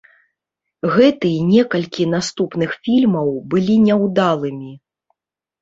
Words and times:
Гэты 0.95 1.27
і 1.33 1.43
некалькі 1.49 2.07
наступных 2.15 2.69
фільмаў 2.87 3.27
былі 3.53 3.75
няўдалымі. 3.87 4.73